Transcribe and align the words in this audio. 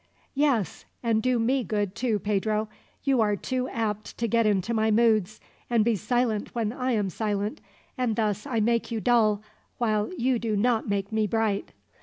"Yes, 0.33 0.85
and 1.03 1.21
do 1.21 1.37
me 1.37 1.63
good, 1.63 1.93
too, 1.93 2.17
Pedro. 2.17 2.67
You 3.03 3.21
are 3.21 3.35
too 3.35 3.67
apt 3.69 4.17
to 4.17 4.27
get 4.27 4.47
into 4.47 4.73
my 4.73 4.89
moods, 4.89 5.39
and 5.69 5.85
be 5.85 5.95
silent 5.95 6.55
when 6.55 6.73
I 6.73 6.93
am 6.93 7.11
silent; 7.11 7.61
and 7.99 8.15
thus 8.15 8.47
I 8.47 8.61
make 8.61 8.89
you 8.89 8.99
dull, 8.99 9.43
while 9.77 10.11
you 10.17 10.39
do 10.39 10.55
not 10.55 10.89
make 10.89 11.11
me 11.11 11.27
bright. 11.27 11.71